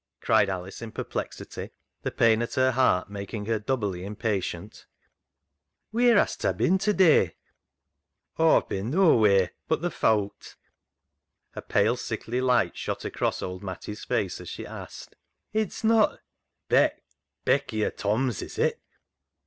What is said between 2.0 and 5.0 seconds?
the pain at her heart making her doubly impatient;"